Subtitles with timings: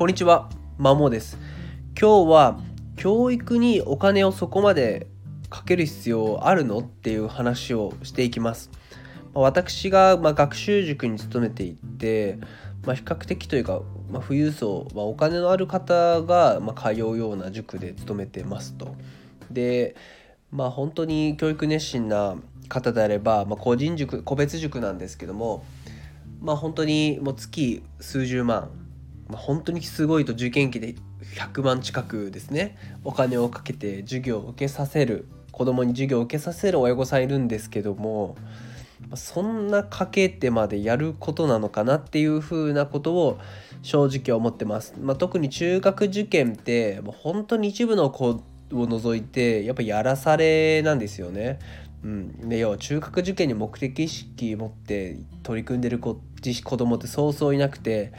[0.00, 1.36] こんにちは、まもです。
[1.88, 2.58] 今日は
[2.96, 5.08] 教育にお金をそこまで
[5.50, 8.70] かける必要あるのっていう話をしていきます。
[9.34, 12.38] まあ、私がま学習塾に勤めていて、
[12.86, 18.96] まあ、比較的というか、まあ、富裕層、まお金のある方がま通うような塾で勤めてますと。
[19.50, 19.96] で
[20.50, 22.36] まあ本当に教育熱心な
[22.70, 25.62] 方であれば、ま個人塾個別塾なんですけども
[26.40, 28.70] まあ本当にもう月数十万
[29.30, 30.94] まあ、本当にすごいと受験期で
[31.36, 38.36] 100万近くですねお金をかけて授業を受けさせる子供に授業を受けさせる親御さんいるんですけども
[39.14, 43.38] そんなかけてまでやることなのかなっていうふうなことを
[43.82, 44.94] 正直思ってます。
[45.00, 51.58] まあ、特に中学受験って本当に一部の子を除いてやっぱやらされなんですよね。
[52.04, 56.18] うん、で要は中学受験に目的意識持って取り組んでる子
[56.64, 58.12] 子供ってそうそういなくて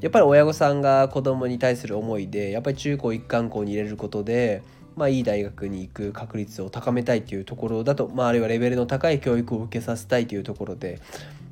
[0.00, 4.62] やっぱり親御さんが子供に対する思いでやっぱり中高一貫校に入れることで、
[4.96, 11.00] まあ、いい大学に行く確率を高めたいというところだと、まあ、あるいはレベルの高い教育を受けさせたいというところで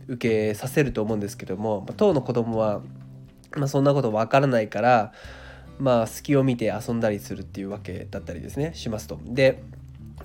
[0.09, 2.81] 受けさせると思うんですけども、まあ、当の子供は、
[3.57, 5.13] まあ、そんなこと分からないから
[5.79, 9.19] まあ隙を見て遊んだりするっていうわけだったりですねしますと。
[9.25, 9.63] で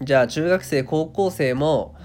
[0.02, 1.96] じゃあ中学生高校生も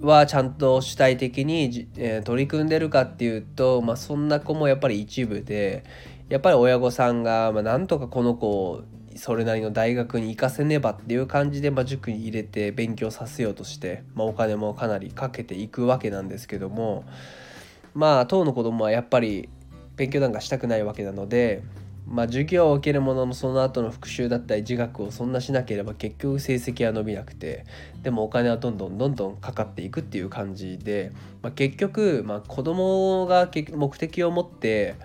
[0.00, 5.84] はちゃんと主体的に、えー、取り組んでるかっていうと、まあ、そんな子もやっぱり一部で
[6.28, 8.84] やっぱり親御さんが、まあ、なんとかこの子を
[9.16, 17.04] それなりの大学に行かせねばっていう感じで、まあ、塾に入れて勉強させようとして、まあ、お金もかなりかけていくわけなんですけども
[17.92, 19.48] まあ当の子供はやっぱり
[19.96, 21.62] 勉強なんかしたくないわけなので
[22.10, 27.64] まあ、授業を受けるもののその後の復習だったり自学をそんなしなければ結局成績は伸びなくて
[28.02, 34.96] でもお金はどんどんどんどんかかっていくっていう感じで、まあ、結局、まあ、子供が目的を持って、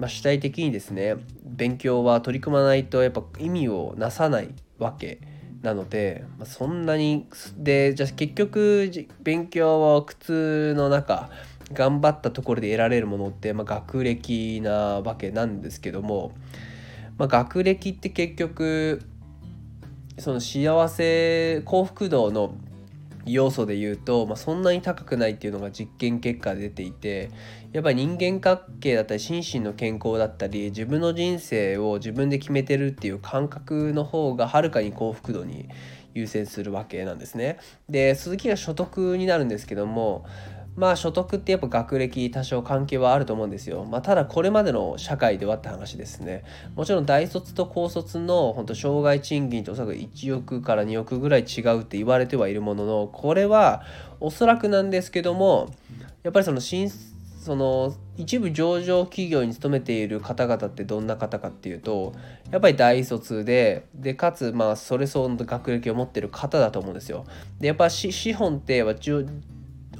[0.00, 4.48] まあ、主体的にですね勉強は取り組まないとやっぱ意味をなさない
[4.78, 5.20] わけ
[5.62, 11.30] なので、まあ、そんなにでじゃあ結局勉強は苦痛の中
[11.72, 16.32] 頑張ったところで得られるものって、まあ、学歴なわけなんですけども、
[17.18, 19.02] まあ、学歴って結局
[20.18, 22.54] その幸せ幸福度の
[23.24, 27.30] 要素で言うと、まあ、そんなに高くないっていうのが実験結果で出ていて
[27.72, 35.68] やっぱり人間関係だったり心身の健康だったり自分の人生を自分で決めてるっていう感覚の方がはるかに幸福度に
[36.14, 37.58] 優先するわけなんですね。
[37.88, 40.26] で鈴木が所得になるんですけども
[40.74, 43.84] まあ所得ってやっぱ学歴多少関係はあると思うんですよ。
[43.84, 46.44] まあ、ただこれまでの社会ではって話ですね。
[46.74, 53.82] もちろん大卒と高卒の本当障害賃金とおそらく1億から2億ぐらい違うって言われてはいるもののこれは
[54.20, 55.74] おそらくなんですけども
[56.22, 56.90] やっぱりその新
[57.42, 62.12] その一部上場企業に勤めている方々ってどんな方かっていうと
[62.52, 67.26] やっぱり大卒ででかつまあそれ相応の学歴を持ってる方だと思うんですよ。
[67.58, 68.84] でやっぱ資本って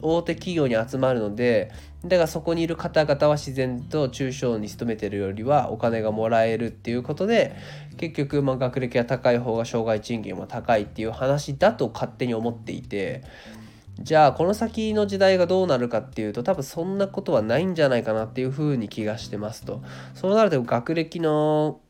[0.02, 1.70] 大手企業に集まるので
[2.04, 7.56] だからそこにいる方々は自然と中小に勤めてるよりはお金がもらえるっていうことで
[7.96, 13.22] 結局まあ学歴が高い方が障害賃金も高いっていう話だと勝手に思っていて
[14.00, 19.82] じゃあこの先の時代がどうなるかっていうと多分そんなことはないんじゃないかなっていうふうに気がしてますと。
[20.14, 21.80] そうなると学歴の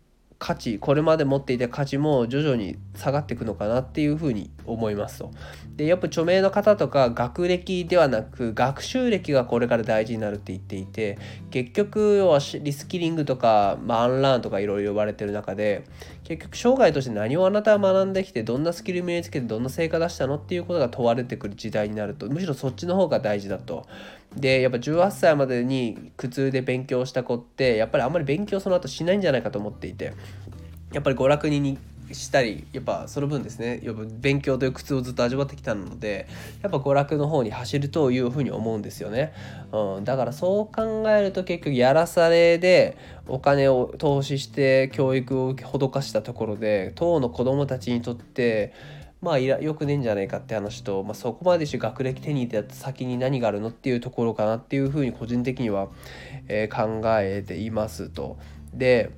[0.43, 5.31] 価値これまで持っていた価値も徐々に下がっていくのかなっていうふうに思いますと。
[5.77, 11.19] でやっぱ著名の方とか学歴ではなく学習歴がこれから大事になるって言っていて
[11.51, 15.85] 結局要はリスキリングとか、まあ、アンラーンとかいろいろ言われてる中で
[16.25, 23.87] 結局生涯として何をあなたは学んできてどんなスキル身につけてどんな成果出したのっていうことが問われてくる時代になるとむしろそっちの方が大事だと。
[24.37, 30.15] でやっぱ18歳までに苦痛で勉強した子ってやっぱりあんまり勉強その後しないんじゃないかと思っていて
[30.93, 31.79] やっぱり娯楽に
[32.15, 36.29] したりやっぱその分ですねやっぱ勉強という苦痛をずっと味わってきたので
[36.63, 39.33] やっぱ娯楽の方に走るというふうに思うんですよね、
[39.73, 45.63] うん、だからそう考えると結局やらされでお金を投資して教育を施
[46.03, 48.73] したところで当の子どもたちにとって
[49.23, 55.89] まあいらよくねえんじゃないかって話と、まあ、そこまでして学歴手に入れた先に何があるのっていうところかなっていうふうに個人的には、
[56.49, 58.37] えー、考えていますと。
[58.75, 59.11] で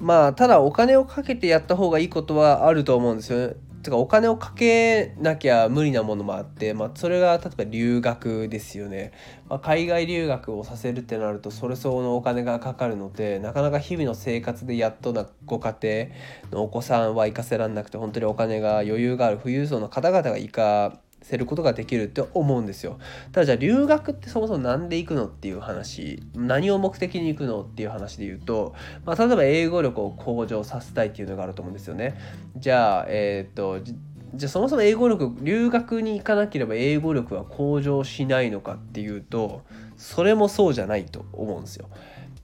[0.00, 3.54] まあただお金をかけてやった方がいいことはあると思うんですよね。
[3.82, 9.12] てかお金をかけなきゃ無理なものもあって、まあ、それが例えば留学ですよね、
[9.48, 16.06] まあ、海外留学をさせるってなるとそれ相応のお金がかかるのでなかなか日々の生活でやっとなご家庭
[16.52, 22.98] のお子さんは行かせらんなくて本当にお金が余裕がある富裕層の方々が行かせることができるって思うんですよ。
[23.32, 28.74] ただじゃあ留学ってそもそも何で行くのっていう話何を目的に行くのっていう話で言うと、
[29.04, 32.16] まあ、例えば英語力を向上させたいっていうのがあると思うんですよね。
[32.56, 39.62] じゃあえっ、とじゃあそもそも英語力留学に行かなければ英語力は向上しないのかっていうと
[39.96, 41.88] それもそうじゃないと思うんですよ。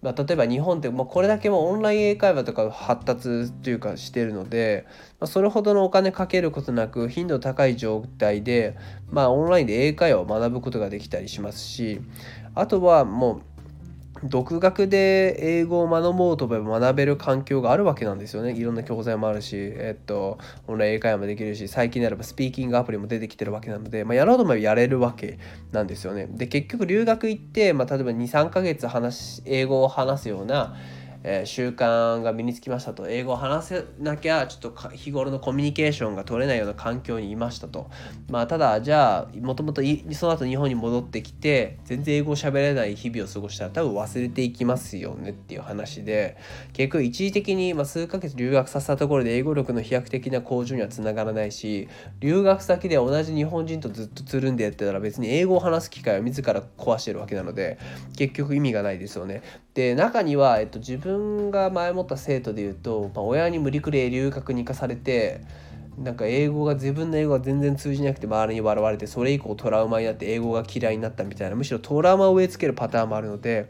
[0.06, 4.86] まあ、例えば日本ってもうこれだけもオンライン英会話とか発達というかしてるので、
[5.18, 8.76] まあ、それほどのお金かけることなく頻度高い状態で、
[9.10, 12.00] まあ、オンラインで英会話を学ぶことができたりしますし
[12.54, 13.55] あとはもう
[14.24, 18.52] 独学で英語を学ぼうと学べる環境があるわけなんですよね。
[18.52, 25.38] いろんな教材もあるし、えっと、オンライン英会話もできるし最近であればスピーキングアプリも出てきてるわけなので、まあ、やろうと思えばやれるわけ
[25.72, 26.26] なんですよね。
[26.30, 30.76] で結局留学行って、まあ、例えば23ヶ月話英語を話すような
[31.28, 37.90] えー、習慣が身につきましたと英語を話せなきゃちょっと日頃のコミュニケーションが取れないような環境にいましたと
[38.30, 39.82] まあただじゃあもともと
[40.12, 46.36] その後日本に戻ってきて全然英語を喋れない日々を過ごしたら多分忘れていきますよねっていう話で
[46.72, 51.88] 結局一時的に、ま、数ヶ月留学させたところで英語力の飛躍的な向上にはつながらないし
[52.20, 57.80] 留学先で同じ日本人とずっとつるんでやってたら別に英語を話す機会を自ら壊してるわけなので
[58.16, 59.42] 結局意味がないですよね。
[59.74, 65.40] で中には、えっと、自分分が前もった生徒で言うと、まあ、親に無理くり留学に行かされて
[65.98, 73.68] なんか英語が自分の英語が全然通じなくて周りに笑われてそれ以降トラウマになって英語が嫌いになったみたいなむしろトラウマを植え付けるパターンもあるので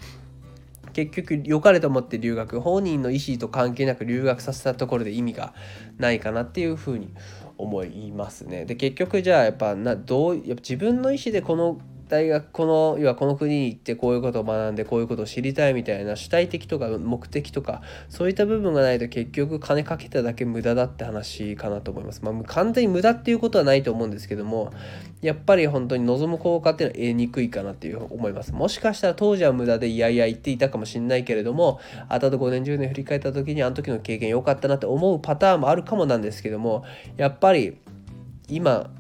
[0.93, 5.55] 結局良かれと思って留学本人の意思と関係なく留学させたところで意味が
[5.99, 7.13] ないかなっていうふうに
[7.59, 8.65] 思いますね。
[8.65, 22.23] で結局じゃあやっぱなどうやっぱ自分の意思でこの大学この要はこの国に行ってこういうことを学んでこういうことを知りたいみたいな主体的とか目的とかそういった部分がないと結局金かけただけ無駄だって話かなと思います。
[22.25, 24.73] まあ、完全に無駄っていうことはないと思うんですけども
[25.21, 28.53] やっぱり本当に望む効果っていうのは得にくいかなっていう思います。
[28.53, 36.85] もしかしたら当時は無駄でいやいや言っていたかもしれないけれども後で5年10年振り返った時にあの時の経験良かったなって思うパターンもあるかもなんですけども
[37.17, 37.79] やっぱり
[38.49, 38.91] 今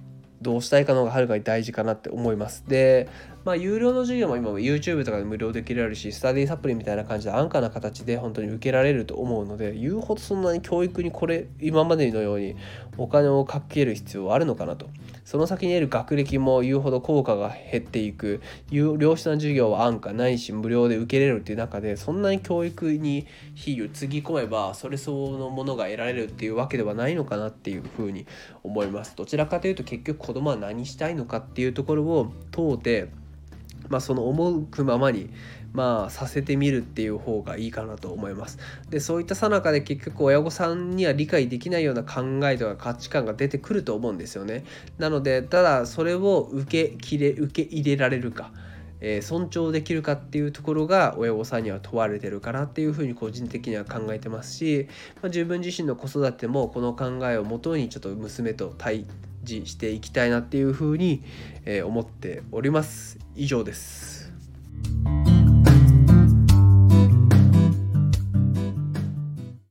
[0.43, 2.65] どうしたいかの方がはるかに大事かなって思います。
[2.69, 3.09] で、
[3.45, 12.57] まあ、有料の授業も今 YouTube とかで無料で受けられるし、スタディサプリみたいな感じで安価な形で本当に受けられると思うので、言うほどそんなに教育にこれ、今までのように
[12.99, 14.89] お金をかける必要はあるのかなと。
[15.27, 18.41] その先に得る学歴も言うほど効果が減っていく、
[18.71, 23.27] 良質な授業は安価ないし無料で受けれるっていう中で、そんなに教育に
[23.61, 28.25] 費をつぎ込めば、それ相応のものが得られるっていうわけではないのかなっていうふうに
[28.63, 29.17] 思います。
[29.17, 33.09] どちらかというと結局子供は何したいのかっていうところを問うて
[33.89, 35.31] まあ、その思うままに
[35.73, 38.59] まあさせてみるっていう方がいいかなと思います。
[38.89, 44.65] でそういったさなかで結局親御さんには理解できないような考えとか価値観が出てくると思うんですよね。
[44.99, 48.51] なのでただそれを受けきれ受け入れられるか。
[49.01, 59.07] えー、尊重できるかっていうところが親御さんには問われてるかなっていうふうに個人的には考えてますし、まあ、自分自身の子育てもこの考えをもとにちょっと娘と対
[59.47, 61.23] 峙していきたいなっていうふうに、
[61.85, 63.19] 思っております。
[63.35, 64.26] 以上です。